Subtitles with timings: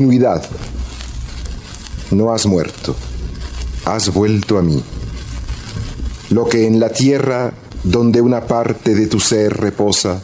[0.00, 0.42] continuidad.
[2.10, 2.96] No has muerto,
[3.84, 4.82] has vuelto a mí.
[6.30, 7.52] Lo que en la tierra
[7.84, 10.18] donde una parte de tu ser reposa,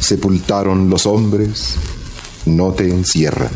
[0.00, 1.76] sepultaron los hombres,
[2.44, 3.48] no te encierran,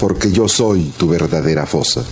[0.00, 2.02] porque yo soy tu verdadera fosa.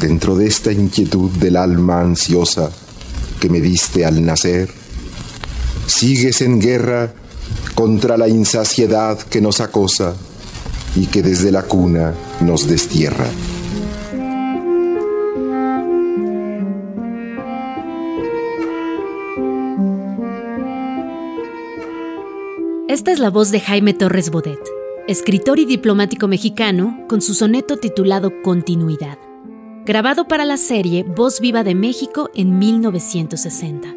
[0.00, 2.68] Dentro de esta inquietud del alma ansiosa
[3.40, 4.70] que me diste al nacer,
[5.86, 7.12] sigues en guerra
[7.76, 10.16] contra la insaciedad que nos acosa
[10.96, 13.26] y que desde la cuna nos destierra.
[22.88, 24.60] Esta es la voz de Jaime Torres Bodet,
[25.08, 29.18] escritor y diplomático mexicano, con su soneto titulado Continuidad,
[29.84, 33.94] grabado para la serie Voz Viva de México en 1960.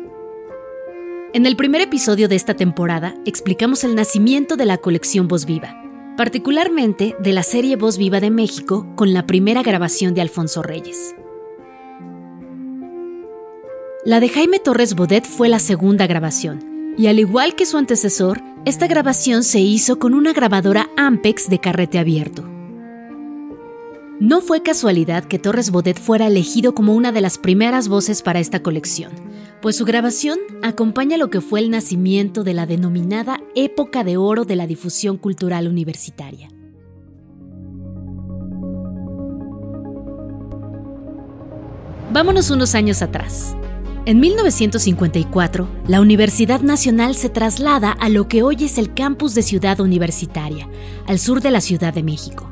[1.34, 5.80] En el primer episodio de esta temporada explicamos el nacimiento de la colección Voz Viva,
[6.18, 11.16] particularmente de la serie Voz Viva de México con la primera grabación de Alfonso Reyes.
[14.04, 18.42] La de Jaime Torres Bodet fue la segunda grabación, y al igual que su antecesor,
[18.66, 22.44] esta grabación se hizo con una grabadora Ampex de carrete abierto.
[24.20, 28.40] No fue casualidad que Torres Bodet fuera elegido como una de las primeras voces para
[28.40, 29.12] esta colección,
[29.62, 34.46] pues su grabación acompaña lo que fue el nacimiento de la denominada época de oro
[34.46, 36.50] de la difusión cultural universitaria.
[42.12, 43.56] Vámonos unos años atrás.
[44.06, 49.44] En 1954, la Universidad Nacional se traslada a lo que hoy es el campus de
[49.44, 50.70] Ciudad Universitaria,
[51.06, 52.50] al sur de la Ciudad de México.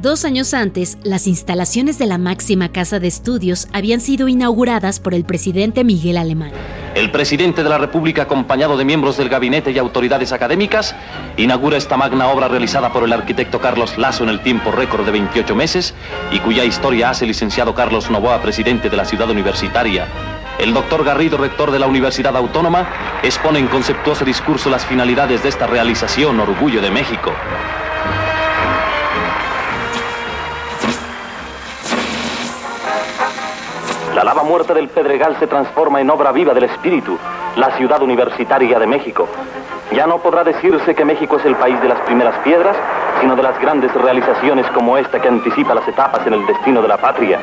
[0.00, 5.12] Dos años antes, las instalaciones de la máxima casa de estudios habían sido inauguradas por
[5.12, 6.52] el presidente Miguel Alemán.
[6.94, 10.96] El presidente de la República, acompañado de miembros del gabinete y autoridades académicas,
[11.36, 15.12] inaugura esta magna obra realizada por el arquitecto Carlos Lazo en el tiempo récord de
[15.12, 15.92] 28 meses
[16.32, 20.06] y cuya historia hace el licenciado Carlos Novoa, presidente de la ciudad universitaria,
[20.58, 22.88] el doctor Garrido, rector de la Universidad Autónoma,
[23.22, 27.32] expone en conceptuoso discurso las finalidades de esta realización Orgullo de México.
[34.20, 37.16] La lava muerta del Pedregal se transforma en obra viva del espíritu,
[37.56, 39.26] la ciudad universitaria de México.
[39.92, 42.76] Ya no podrá decirse que México es el país de las primeras piedras,
[43.22, 46.88] sino de las grandes realizaciones como esta que anticipa las etapas en el destino de
[46.88, 47.38] la patria.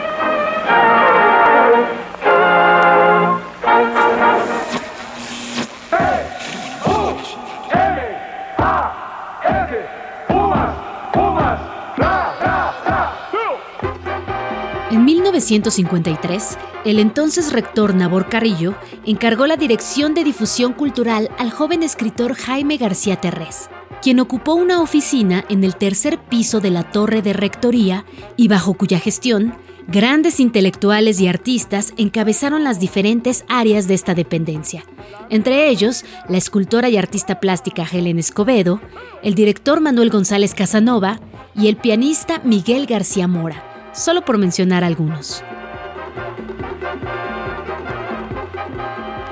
[15.37, 18.75] 1953, el entonces rector Nabor Carrillo
[19.05, 23.69] encargó la dirección de difusión cultural al joven escritor Jaime García Terrés,
[24.01, 28.03] quien ocupó una oficina en el tercer piso de la torre de rectoría
[28.35, 29.53] y bajo cuya gestión
[29.87, 34.85] grandes intelectuales y artistas encabezaron las diferentes áreas de esta dependencia,
[35.29, 38.81] entre ellos la escultora y artista plástica Helen Escobedo,
[39.21, 41.19] el director Manuel González Casanova
[41.55, 45.43] y el pianista Miguel García Mora solo por mencionar algunos.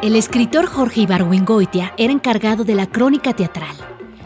[0.02, 3.76] El escritor Jorge Ibargüengoitia era encargado de la crónica teatral.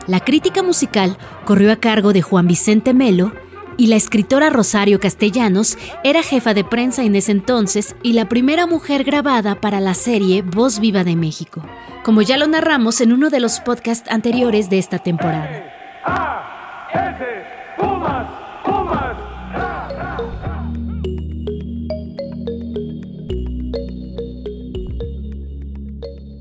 [0.07, 3.31] La crítica musical corrió a cargo de Juan Vicente Melo
[3.77, 8.65] y la escritora Rosario Castellanos era jefa de prensa en ese entonces y la primera
[8.65, 11.63] mujer grabada para la serie Voz Viva de México,
[12.03, 15.63] como ya lo narramos en uno de los podcasts anteriores de esta temporada.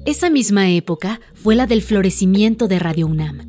[0.08, 3.42] Esa misma época fue la del florecimiento de Radio UNAM,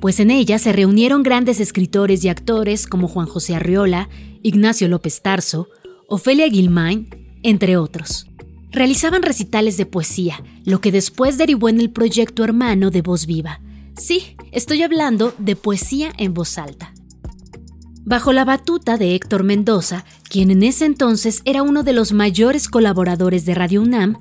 [0.00, 4.08] pues en ella se reunieron grandes escritores y actores como Juan José Arriola,
[4.42, 5.68] Ignacio López Tarso,
[6.08, 7.10] Ofelia Guilmain,
[7.42, 8.28] entre otros.
[8.70, 13.60] Realizaban recitales de poesía, lo que después derivó en el proyecto hermano de Voz Viva.
[13.98, 16.94] Sí, estoy hablando de poesía en voz alta.
[18.06, 22.68] Bajo la batuta de Héctor Mendoza, quien en ese entonces era uno de los mayores
[22.68, 24.16] colaboradores de Radio UNAM,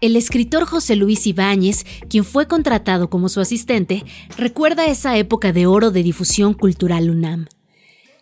[0.00, 4.04] el escritor José Luis Ibáñez, quien fue contratado como su asistente,
[4.36, 7.46] recuerda esa época de oro de difusión cultural UNAM,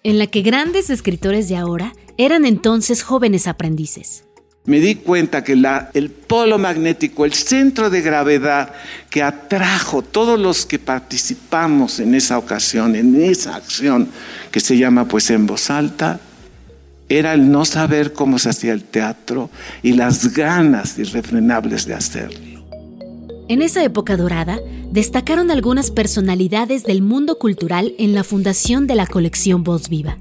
[0.03, 4.25] en la que grandes escritores de ahora eran entonces jóvenes aprendices.
[4.65, 5.57] Me di cuenta que
[5.95, 8.75] el polo magnético, el centro de gravedad
[9.09, 14.11] que atrajo todos los que participamos en esa ocasión, en esa acción
[14.51, 16.21] que se llama pues en voz alta,
[17.09, 19.51] era el no saber cómo se hacía el teatro
[19.83, 22.49] y las ganas irrefrenables de hacerlo.
[23.49, 24.61] En esa época dorada,
[24.91, 30.19] destacaron algunas personalidades del mundo cultural en la fundación de la colección Voz Viva.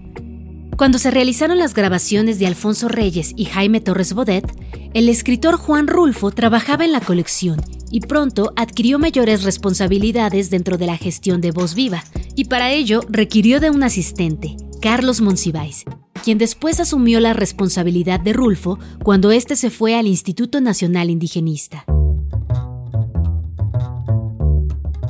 [0.78, 4.46] Cuando se realizaron las grabaciones de Alfonso Reyes y Jaime Torres Bodet,
[4.94, 7.60] el escritor Juan Rulfo trabajaba en la colección
[7.92, 12.04] y pronto adquirió mayores responsabilidades dentro de la gestión de Voz Viva,
[12.36, 15.86] y para ello requirió de un asistente, Carlos Monsiváis,
[16.24, 21.86] quien después asumió la responsabilidad de Rulfo cuando éste se fue al Instituto Nacional Indigenista.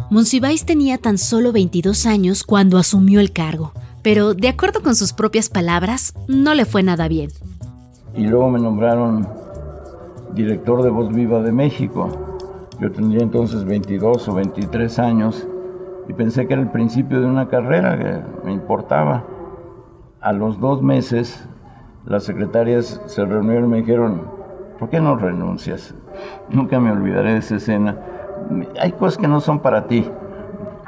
[0.10, 3.74] Monsiváis tenía tan solo 22 años cuando asumió el cargo,
[4.04, 7.30] pero de acuerdo con sus propias palabras, no le fue nada bien.
[8.16, 9.28] Y luego me nombraron
[10.34, 12.10] director de Voz Viva de México.
[12.80, 15.46] Yo tendría entonces 22 o 23 años
[16.08, 19.26] y pensé que era el principio de una carrera que me importaba.
[20.22, 21.48] A los dos meses,
[22.06, 24.24] las secretarias se reunieron y me dijeron,
[24.80, 25.96] ¿por qué no renuncias?
[26.50, 27.98] Nunca me olvidaré de esa escena
[28.80, 30.06] hay cosas que no son para ti.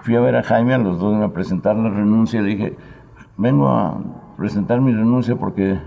[0.04, 2.78] Fui a ver a Jaime, a los dos a presentar la renuncia, le dije,
[3.38, 3.98] vengo a
[4.38, 5.78] presentar mi renuncia porque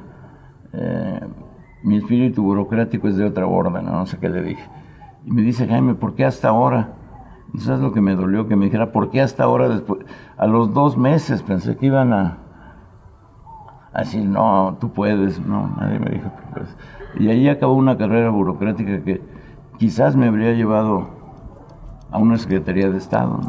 [0.73, 1.21] eh,
[1.83, 4.07] mi espíritu burocrático es de otra orden, ¿no?
[4.07, 4.65] sé qué le dije.
[5.25, 6.91] Y me dice Jaime, ¿por qué hasta ahora?
[7.55, 9.69] Y eso es lo que me dolió, que me dijera, ¿por qué hasta ahora?
[9.69, 10.01] Después?
[10.37, 12.39] A los dos meses pensé que iban a,
[14.01, 16.77] decir, no, tú puedes, no, nadie me dijo que puedes.
[17.19, 19.21] Y ahí acabó una carrera burocrática que
[19.79, 21.09] quizás me habría llevado
[22.11, 23.41] a una Secretaría de Estado.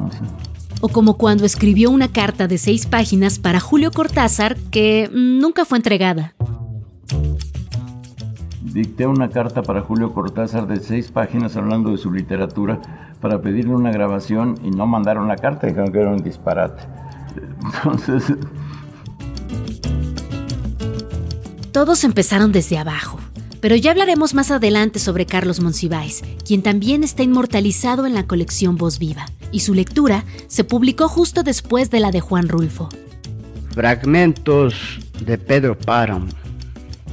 [0.81, 5.78] O como cuando escribió una carta de seis páginas para Julio Cortázar que nunca fue
[5.78, 6.34] entregada.
[8.62, 12.81] Dicté una carta para Julio Cortázar de seis páginas hablando de su literatura
[13.22, 16.84] para pedirle una grabación y no mandaron la carta, dijeron que era un disparate.
[17.84, 18.34] Entonces...
[21.74, 23.20] Todos empezaron desde abajo.
[23.60, 28.78] Pero ya hablaremos más adelante sobre Carlos Monsiváis, quien también está inmortalizado en la colección
[28.78, 32.90] Voz Viva, y su lectura se publicó justo después de la de Juan Rulfo.
[33.72, 34.75] Fragmentos
[35.25, 36.28] de Pedro Páramo.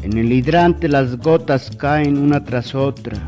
[0.02, 3.18] En el hidrante las gotas caen una tras otra.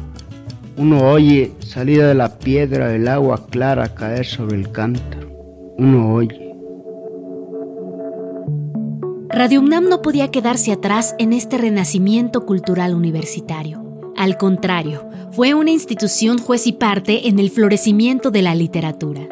[0.77, 5.31] Uno oye, salida de la piedra, el agua clara caer sobre el cántaro.
[5.79, 6.42] Uno oye.
[9.43, 13.83] Radio UNAM no podía quedarse atrás en este renacimiento cultural universitario.
[14.17, 19.23] Al contrario, fue una institución juez y parte en el florecimiento de la literatura.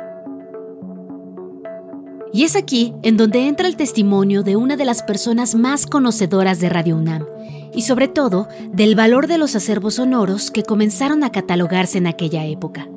[2.32, 6.58] Y es aquí en donde entra el testimonio de una de las personas más conocedoras
[6.58, 7.24] de Radio UNAM,
[7.72, 12.44] y sobre todo del valor de los acervos sonoros que comenzaron a catalogarse en aquella
[12.46, 12.88] época.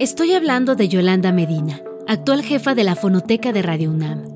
[0.00, 4.31] Estoy hablando de Yolanda Medina, actual jefa de la Fonoteca de Radio UNAM.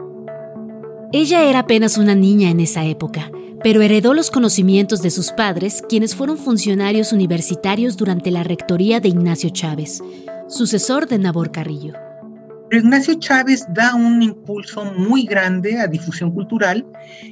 [1.13, 3.31] Ella era apenas una niña en esa época,
[3.63, 9.09] pero heredó los conocimientos de sus padres, quienes fueron funcionarios universitarios durante la rectoría de
[9.09, 10.03] Ignacio Chávez,
[10.49, 11.95] sucesor de Nabor Carrillo.
[12.73, 16.85] Ignacio Chávez da un impulso muy grande a difusión cultural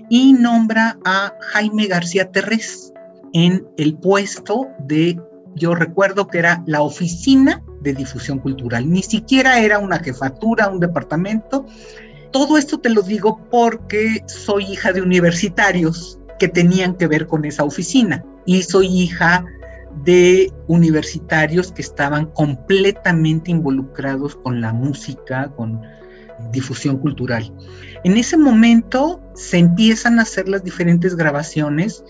[0.09, 2.93] y nombra a Jaime García Terrés
[3.32, 5.20] en el puesto de,
[5.56, 10.79] yo recuerdo que era la oficina de difusión cultural, ni siquiera era una jefatura, un
[10.79, 11.67] departamento,
[12.35, 17.45] todo esto te lo digo porque soy hija de universitarios que tenían que ver con
[17.45, 19.44] esa oficina y soy hija
[20.05, 25.81] de universitarios que estaban completamente involucrados con la música, con
[26.51, 27.53] difusión cultural.
[28.03, 32.03] En ese momento se empiezan a hacer las diferentes grabaciones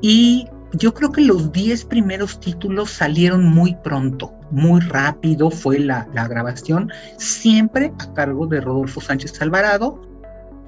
[0.00, 6.08] y yo creo que los 10 primeros títulos salieron muy pronto, muy rápido fue la,
[6.14, 10.00] la, grabación, siempre a cargo de Rodolfo Sánchez Alvarado.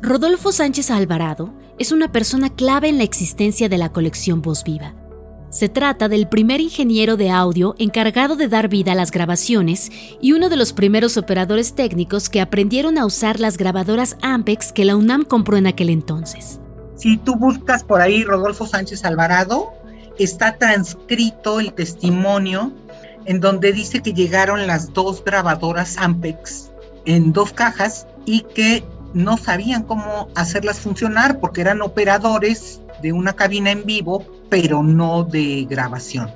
[0.03, 4.95] Rodolfo Sánchez Alvarado es una persona clave en la existencia de la colección Voz Viva.
[5.55, 10.33] Se trata del primer ingeniero de audio encargado de dar vida a las grabaciones y
[10.33, 14.97] uno de los primeros operadores técnicos que aprendieron a usar las grabadoras Ampex que la
[14.97, 16.61] UNAM compró en aquel entonces.
[16.97, 19.73] Si tú buscas por ahí Rodolfo Sánchez Alvarado,
[20.19, 22.73] está transcrito el testimonio
[23.27, 26.71] en donde dice que llegaron las dos grabadoras Ampex
[27.07, 33.35] en dos cajas y que no sabían cómo hacerlas funcionar porque eran operadores de una
[33.35, 36.31] cabina en vivo, pero no de grabación.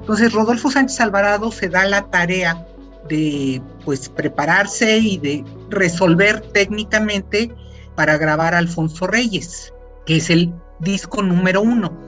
[0.00, 2.66] Entonces Rodolfo Sánchez Alvarado se da la tarea
[3.08, 7.52] de pues prepararse y de resolver técnicamente
[7.94, 9.72] para grabar Alfonso Reyes,
[10.06, 12.07] que es el disco número uno.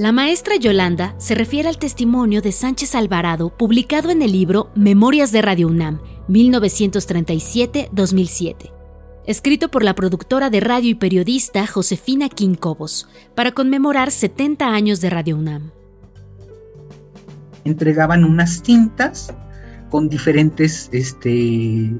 [0.00, 5.30] La maestra Yolanda se refiere al testimonio de Sánchez Alvarado publicado en el libro Memorias
[5.30, 8.72] de Radio UNAM, 1937-2007,
[9.26, 15.10] escrito por la productora de radio y periodista Josefina Quincobos, para conmemorar 70 años de
[15.10, 15.70] Radio UNAM.
[17.64, 19.34] Entregaban unas cintas
[19.90, 21.90] con diferentes este,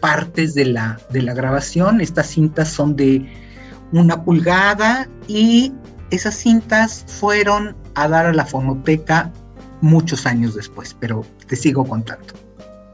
[0.00, 2.00] partes de la, de la grabación.
[2.00, 3.30] Estas cintas son de
[3.92, 5.74] una pulgada y
[6.10, 9.32] esas cintas fueron a dar a la fonoteca
[9.80, 12.34] muchos años después, pero te sigo contando.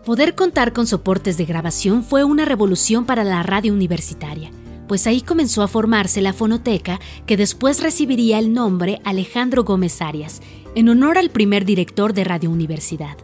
[0.04, 4.50] Poder contar con soportes de grabación fue una revolución para la radio universitaria,
[4.88, 10.40] pues ahí comenzó a formarse la fonoteca que después recibiría el nombre Alejandro Gómez Arias,
[10.74, 13.16] en honor al primer director de Radio Universidad.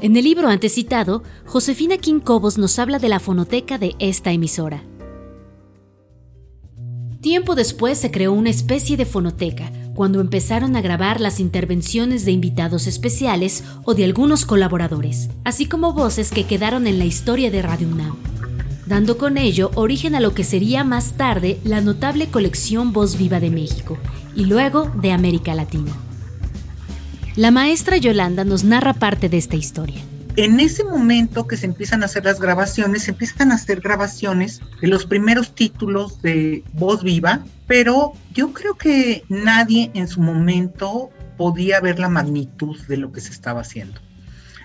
[0.00, 4.82] En el libro antes citado, Josefina Quincobos nos habla de la fonoteca de esta emisora.
[7.24, 12.32] Tiempo después se creó una especie de fonoteca, cuando empezaron a grabar las intervenciones de
[12.32, 17.62] invitados especiales o de algunos colaboradores, así como voces que quedaron en la historia de
[17.62, 18.18] Radio UNAM,
[18.84, 23.40] dando con ello origen a lo que sería más tarde la notable colección Voz Viva
[23.40, 23.96] de México
[24.36, 25.92] y luego de América Latina.
[27.36, 30.02] La maestra Yolanda nos narra parte de esta historia.
[30.36, 34.60] En ese momento que se empiezan a hacer las grabaciones, se empiezan a hacer grabaciones
[34.80, 41.10] de los primeros títulos de Voz Viva, pero yo creo que nadie en su momento
[41.36, 44.00] podía ver la magnitud de lo que se estaba haciendo.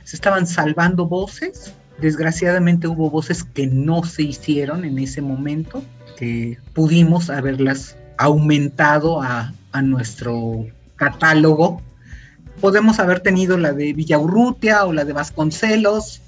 [0.05, 1.71] Se estaban salvando voces,
[2.01, 5.83] desgraciadamente hubo voces que no se hicieron en ese momento,
[6.17, 11.83] que pudimos haberlas aumentado a, a nuestro catálogo
[12.59, 16.21] podemos haber tenido la de Villaurrutia o la de Vasconcelos,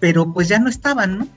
[0.00, 1.28] pero pues ya no estaban, ¿no?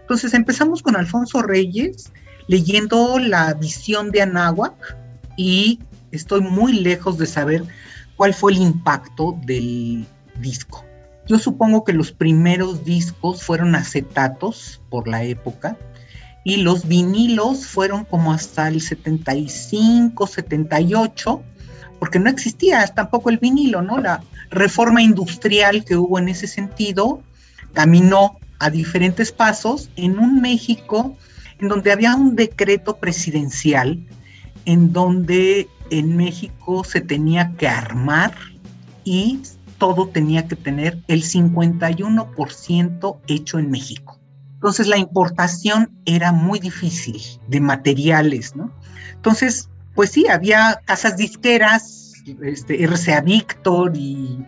[0.00, 2.12] Entonces empezamos con Alfonso Reyes
[2.46, 4.96] leyendo la visión de Anáhuac
[5.36, 5.80] y
[6.12, 7.64] estoy muy lejos de saber
[8.16, 10.06] cuál fue el impacto del
[10.40, 10.84] disco.
[11.26, 15.76] Yo supongo que los primeros discos fueron acetatos por la época
[16.44, 21.42] y los vinilos fueron como hasta el 75, 78
[21.98, 23.98] porque no existía tampoco el vinilo, ¿no?
[23.98, 27.22] La reforma industrial que hubo en ese sentido
[27.72, 31.16] caminó a diferentes pasos en un México
[31.58, 34.00] en donde había un decreto presidencial
[34.66, 38.34] en donde en México se tenía que armar
[39.04, 39.40] y
[39.78, 44.18] todo tenía que tener el 51% hecho en México.
[44.54, 48.72] Entonces la importación era muy difícil de materiales, ¿no?
[49.14, 52.12] Entonces pues sí, había casas disqueras,
[52.42, 54.38] este, RCA Víctor y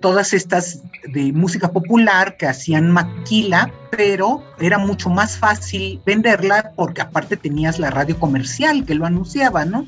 [0.00, 0.80] todas estas
[1.12, 7.78] de música popular que hacían maquila, pero era mucho más fácil venderla porque aparte tenías
[7.78, 9.86] la radio comercial que lo anunciaba, ¿no?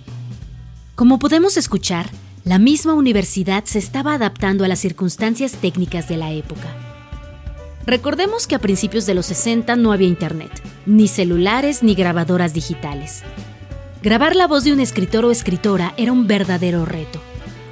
[0.94, 2.06] Como podemos escuchar,
[2.44, 6.68] la misma universidad se estaba adaptando a las circunstancias técnicas de la época.
[7.86, 10.50] Recordemos que a principios de los 60 no había internet,
[10.86, 13.22] ni celulares ni grabadoras digitales.
[14.04, 17.22] Grabar la voz de un escritor o escritora era un verdadero reto.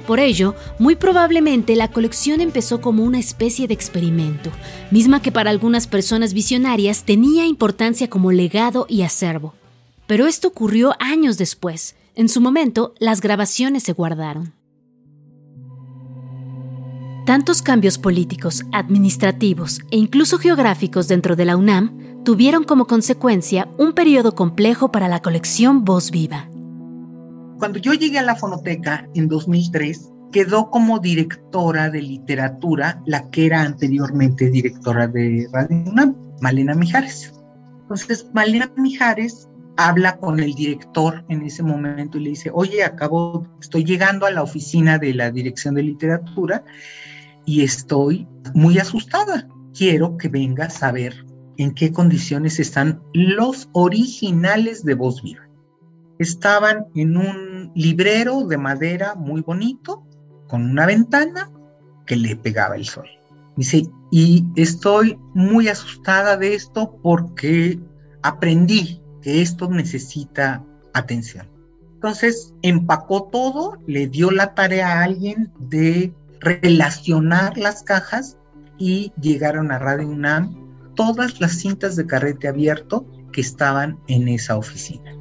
[0.07, 4.49] Por ello, muy probablemente la colección empezó como una especie de experimento,
[4.89, 9.53] misma que para algunas personas visionarias tenía importancia como legado y acervo.
[10.07, 11.95] Pero esto ocurrió años después.
[12.15, 14.55] En su momento, las grabaciones se guardaron.
[17.27, 23.93] Tantos cambios políticos, administrativos e incluso geográficos dentro de la UNAM tuvieron como consecuencia un
[23.93, 26.49] periodo complejo para la colección Voz Viva.
[27.59, 33.45] Cuando yo llegué a la fonoteca en 2003, quedó como directora de literatura la que
[33.45, 37.33] era anteriormente directora de Radio UNAM, Malena Mijares.
[37.81, 43.47] Entonces, Malena Mijares habla con el director en ese momento y le dice, oye, acabo,
[43.59, 46.63] estoy llegando a la oficina de la dirección de literatura
[47.45, 49.47] y estoy muy asustada.
[49.73, 51.25] Quiero que vengas a ver
[51.57, 55.47] en qué condiciones están los originales de Voz Viva.
[56.19, 60.03] Estaban en un librero de madera muy bonito,
[60.47, 61.51] con una ventana
[62.05, 63.07] que le pegaba el sol.
[63.55, 67.79] Dice, y estoy muy asustada de esto porque
[68.21, 71.47] aprendí que esto necesita atención.
[71.95, 78.37] Entonces empacó todo, le dio la tarea a alguien de relacionar las cajas
[78.77, 80.62] y llegaron a Radio UNAM
[80.95, 85.15] todas las cintas de carrete abierto que estaban en esa oficina.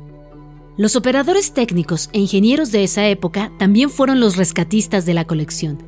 [0.77, 5.79] Los operadores técnicos e ingenieros de esa época también fueron los rescatistas de la colección.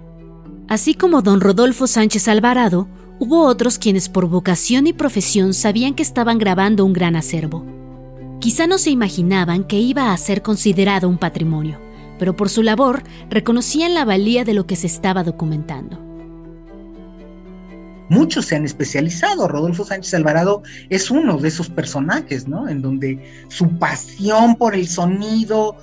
[0.68, 2.88] Así como don Rodolfo Sánchez Alvarado,
[3.18, 7.64] hubo otros quienes por vocación y profesión sabían que estaban grabando un gran acervo.
[8.40, 11.80] Quizá no se imaginaban que iba a ser considerado un patrimonio,
[12.18, 16.13] pero por su labor reconocían la valía de lo que se estaba documentando
[18.08, 19.49] muchos se han especializado.
[19.49, 22.68] Rodolfo Sánchez Alvarado es uno de esos personajes, ¿no?
[22.68, 25.76] En donde su pasión por el sonido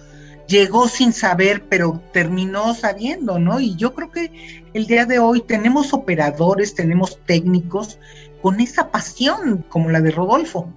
[0.48, 3.60] llegó sin saber, pero terminó sabiendo, ¿no?
[3.60, 7.98] Y yo creo que el día de hoy tenemos operadores, tenemos técnicos
[8.42, 10.72] con esa pasión como la de Rodolfo,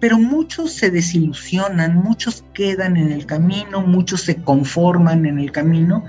[0.00, 6.04] pero muchos se desilusionan, muchos quedan en el camino, muchos se conforman en el camino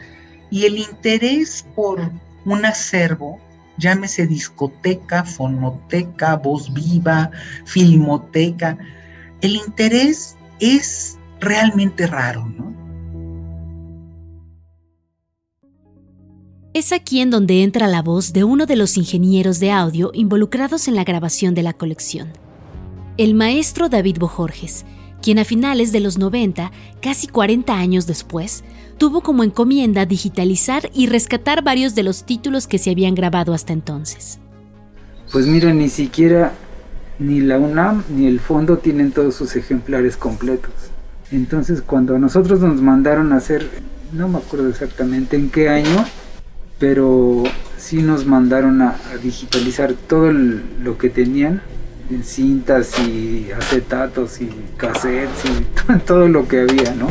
[0.50, 2.00] y el interés por
[2.46, 3.40] un acervo,
[3.82, 7.32] llámese discoteca, fonoteca, voz viva,
[7.66, 8.78] filmoteca,
[9.42, 12.72] el interés es realmente raro, ¿no?
[16.74, 20.88] Es aquí en donde entra la voz de uno de los ingenieros de audio involucrados
[20.88, 22.32] en la grabación de la colección,
[23.18, 24.86] el maestro David Bojorges,
[25.22, 28.64] quien a finales de los 90, casi 40 años después,
[28.98, 33.74] tuvo como encomienda digitalizar y rescatar varios de los títulos que se habían grabado hasta
[33.74, 34.40] entonces.
[35.32, 36.54] Pues mira, ni siquiera
[37.20, 40.74] ni la UNAM ni el fondo tienen todos sus ejemplares completos.
[41.32, 43.70] Entonces cuando a nosotros nos mandaron a hacer,
[44.12, 46.06] no me acuerdo exactamente en qué año,
[46.80, 47.44] pero
[47.78, 51.81] sí nos mandaron a, digitalizar todo lo que tenían en
[52.24, 57.08] cintas y acetatos y cassettes y todo lo que había, ¿no?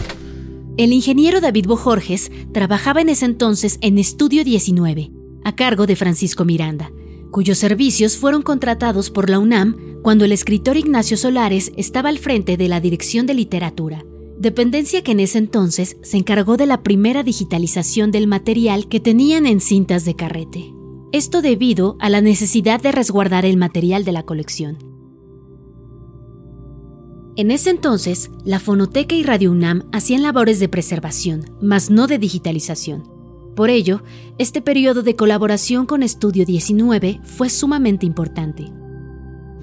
[0.77, 5.11] El ingeniero David Bojorges trabajaba en ese entonces en Estudio 19,
[5.45, 6.91] a cargo de Francisco Miranda,
[7.31, 12.57] cuyos servicios fueron contratados por la UNAM cuando el escritor Ignacio Solares estaba al frente
[12.57, 14.05] de la Dirección de Literatura,
[14.39, 19.47] dependencia que en ese entonces se encargó de la primera digitalización del material que tenían
[19.47, 20.80] en cintas de carrete.
[21.13, 24.79] Esto debido a la necesidad de resguardar el material de la colección.
[27.35, 32.19] En ese entonces, la Fonoteca y Radio UNAM hacían labores de preservación, mas no de
[32.19, 33.11] digitalización.
[33.57, 34.05] Por ello,
[34.39, 38.71] este periodo de colaboración con Estudio 19 fue sumamente importante.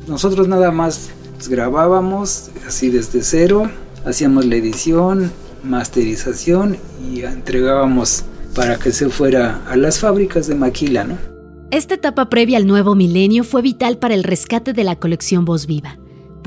[0.05, 1.11] Nosotros nada más
[1.49, 3.71] grabábamos así desde cero,
[4.05, 5.31] hacíamos la edición,
[5.63, 6.75] masterización
[7.09, 11.36] y entregábamos para que se fuera a las fábricas de maquila, ¿no?
[11.69, 15.67] Esta etapa previa al nuevo milenio fue vital para el rescate de la colección Voz
[15.67, 15.97] Viva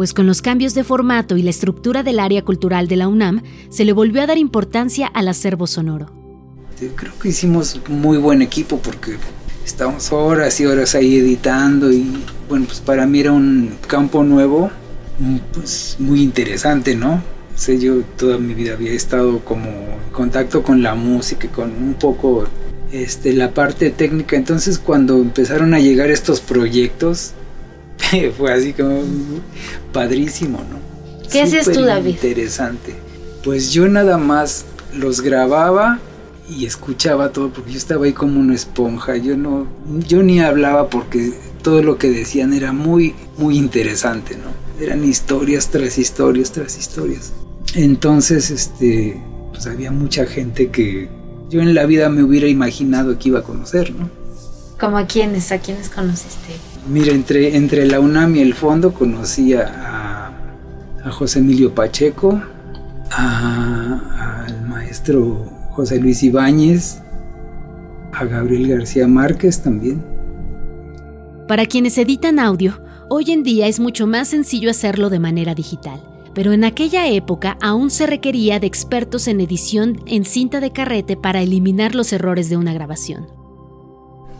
[0.01, 3.43] pues con los cambios de formato y la estructura del área cultural de la UNAM
[3.69, 6.07] se le volvió a dar importancia al acervo sonoro.
[6.97, 9.17] Creo que hicimos muy buen equipo porque
[9.63, 12.11] estábamos horas y horas ahí editando y
[12.49, 14.71] bueno, pues para mí era un campo nuevo,
[15.53, 17.23] pues muy interesante, ¿no?
[17.55, 21.93] sé, yo toda mi vida había estado como en contacto con la música, con un
[21.93, 22.47] poco
[22.93, 27.33] este, la parte técnica, entonces cuando empezaron a llegar estos proyectos,
[28.37, 29.03] fue así como
[29.93, 30.79] padrísimo, ¿no?
[31.31, 32.11] ¿Qué hacías tú, David?
[32.11, 32.95] Interesante.
[33.45, 34.65] Pues yo nada más
[34.97, 36.01] los grababa
[36.49, 39.17] y escuchaba todo porque yo estaba ahí como una esponja.
[39.17, 39.67] Yo no,
[40.09, 44.85] yo ni hablaba porque todo lo que decían era muy, muy interesante, ¿no?
[44.85, 47.33] Eran historias tras historias tras historias.
[47.75, 49.23] Entonces, este,
[49.53, 51.09] pues había mucha gente que
[51.51, 54.09] yo en la vida me hubiera imaginado que iba a conocer, ¿no?
[54.79, 55.53] ¿Como a quiénes?
[55.53, 56.55] ¿A quiénes conociste?
[56.89, 60.33] Mira, entre, entre la UNAM y el fondo conocí a,
[61.11, 62.41] José Emilio Pacheco,
[63.11, 67.01] al maestro José Luis Ibáñez,
[68.13, 70.05] a Gabriel García Márquez también.
[71.49, 76.01] Para quienes editan audio, hoy en día es mucho más sencillo hacerlo de manera digital,
[76.35, 81.17] pero en aquella época aún se requería de expertos en edición en cinta de carrete
[81.17, 83.27] para eliminar los errores de una grabación.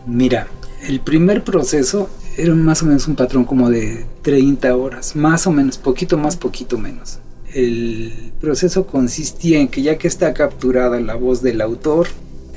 [0.05, 0.47] Mira,
[0.87, 5.51] el primer proceso era más o menos un patrón como de 30 horas, más o
[5.51, 7.19] menos, poquito más, poquito menos.
[7.53, 12.07] El proceso consistía en que ya que está capturada la voz del autor,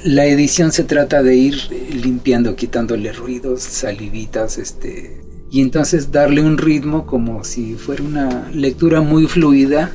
[0.04, 1.56] la edición se trata de ir
[1.90, 5.23] limpiando, quitándole ruidos, salivitas, este,
[5.54, 9.92] y entonces darle un ritmo como si fuera una lectura muy fluida.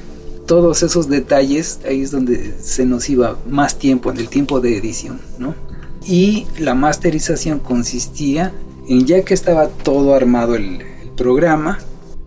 [0.47, 4.77] Todos esos detalles, ahí es donde se nos iba más tiempo, en el tiempo de
[4.77, 5.55] edición, ¿no?
[6.07, 8.53] Y la masterización consistía
[8.87, 10.79] ya que estaba todo armado el,
[11.17, 11.79] programa,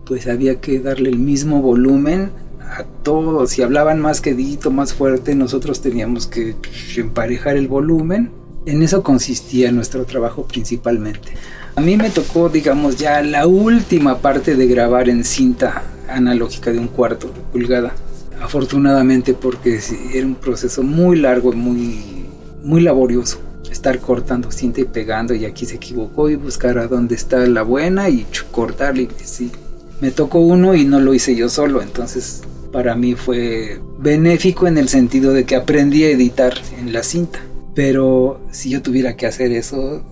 [0.05, 3.49] pues había que darle el mismo volumen a todos.
[3.49, 6.55] Si hablaban más quedito, más fuerte, nosotros teníamos que
[6.95, 8.29] emparejar el volumen.
[8.67, 11.29] En eso consistía nuestro trabajo principalmente.
[11.75, 16.79] A mí me tocó, digamos, ya la última parte de grabar en cinta analógica de
[16.79, 17.95] un cuarto de pulgada.
[18.41, 19.79] Afortunadamente porque
[20.13, 22.25] era un proceso muy largo y muy,
[22.63, 23.39] muy laborioso
[23.71, 27.63] estar cortando cinta y pegando y aquí se equivocó y buscar a dónde está la
[27.63, 29.09] buena y cortarle.
[29.23, 29.51] Sí.
[29.99, 34.77] Me tocó uno y no lo hice yo solo, entonces para mí fue benéfico en
[34.77, 37.39] el sentido de que aprendí a editar en la cinta.
[37.73, 40.03] Pero si yo tuviera que hacer eso,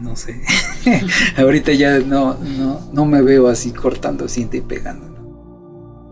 [0.00, 0.40] no sé.
[1.36, 5.10] Ahorita ya no, no, no me veo así cortando cinta y pegando.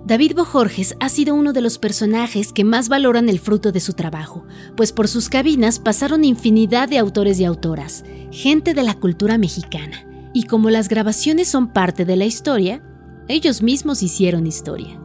[0.08, 3.92] David Bojorges ha sido uno de los personajes que más valoran el fruto de su
[3.92, 9.36] trabajo, pues por sus cabinas pasaron infinidad de autores y autoras, gente de la cultura
[9.36, 12.82] mexicana, y como las grabaciones son parte de la historia,
[13.28, 14.98] ellos mismos hicieron historia.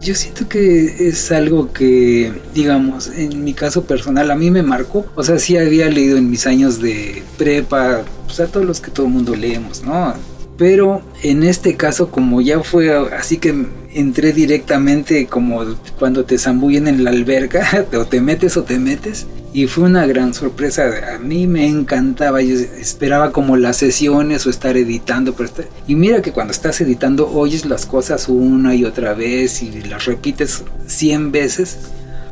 [0.00, 5.04] Yo siento que es algo que, digamos, en mi caso personal a mí me marcó.
[5.14, 8.90] O sea, sí había leído en mis años de prepa, o sea, todos los que
[8.90, 10.14] todo el mundo leemos, ¿no?
[10.56, 15.64] Pero en este caso, como ya fue así que entré directamente como
[15.98, 19.26] cuando te zambullen en la alberca, o te metes o te metes.
[19.52, 21.14] Y fue una gran sorpresa.
[21.14, 22.40] A mí me encantaba.
[22.40, 25.34] Yo esperaba como las sesiones o estar editando.
[25.34, 25.50] Pero
[25.88, 30.04] Y mira que cuando estás editando oyes las cosas una y otra vez y las
[30.04, 31.78] repites 100 veces.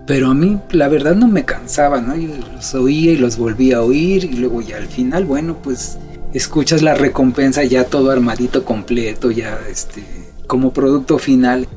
[0.07, 2.17] Pero a mí la verdad no me cansaba, ¿no?
[2.17, 5.99] Yo los oía y los volvía a oír y luego ya al final, bueno, pues
[6.33, 10.03] escuchas la recompensa ya todo armadito completo, ya este,
[10.47, 11.69] como producto final.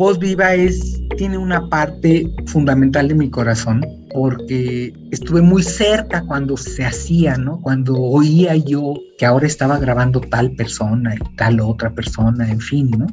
[0.00, 3.84] Voz Viva es, tiene una parte fundamental de mi corazón
[4.14, 7.60] porque estuve muy cerca cuando se hacía, ¿no?
[7.60, 12.90] Cuando oía yo que ahora estaba grabando tal persona y tal otra persona, en fin,
[12.90, 13.06] ¿no?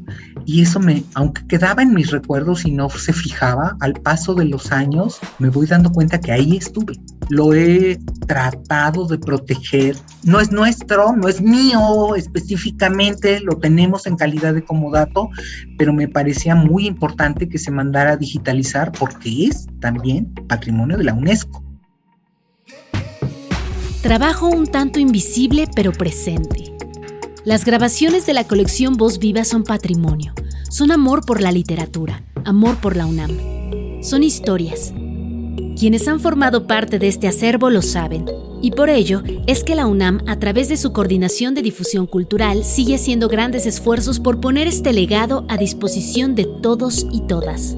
[0.45, 4.45] Y eso me, aunque quedaba en mis recuerdos y no se fijaba, al paso de
[4.45, 6.93] los años me voy dando cuenta que ahí estuve.
[7.27, 9.97] Lo he tratado de proteger.
[10.23, 15.27] No es nuestro, no es mío específicamente, lo tenemos en calidad de comodato,
[15.77, 21.03] pero me parecía muy importante que se mandara a digitalizar porque es también patrimonio de
[21.03, 21.66] la UNESCO.
[24.07, 26.73] Trabajo un tanto invisible pero presente.
[27.43, 30.33] Las grabaciones de la colección Voz Viva son patrimonio,
[30.69, 33.37] son amor por la literatura, amor por la UNAM.
[34.01, 34.93] Son historias.
[35.77, 38.23] Quienes han formado parte de este acervo lo saben,
[38.61, 42.63] y por ello es que la UNAM, a través de su coordinación de difusión cultural,
[42.63, 47.75] sigue haciendo grandes esfuerzos por poner este legado a disposición de todos y todas.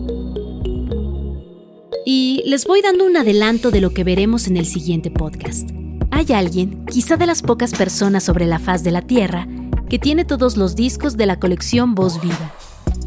[2.06, 5.79] Y les voy dando un adelanto de lo que veremos en el siguiente podcast.
[6.20, 9.48] Hay alguien, quizá de las pocas personas sobre la faz de la Tierra,
[9.88, 12.54] que tiene todos los discos de la colección Voz Viva.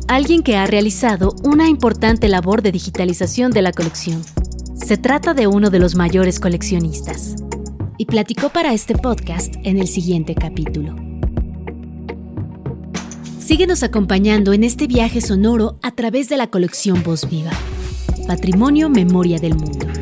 [0.09, 4.23] Alguien que ha realizado una importante labor de digitalización de la colección.
[4.75, 7.35] Se trata de uno de los mayores coleccionistas.
[7.99, 10.97] Y platicó para este podcast en el siguiente capítulo.
[13.39, 17.53] Síguenos acompañando en este viaje sonoro a través de la colección Voz Viva.
[18.27, 20.02] Patrimonio Memoria del Mundo.